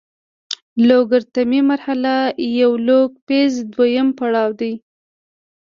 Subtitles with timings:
[0.87, 2.15] لوګارتمي مرحله
[2.57, 4.73] یا لوګ فیز دویم پړاو دی.